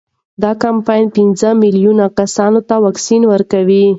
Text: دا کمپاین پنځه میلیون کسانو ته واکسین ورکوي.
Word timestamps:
دا 0.41 0.51
کمپاین 0.63 1.05
پنځه 1.15 1.49
میلیون 1.63 1.99
کسانو 2.19 2.61
ته 2.67 2.75
واکسین 2.85 3.21
ورکوي. 3.31 3.83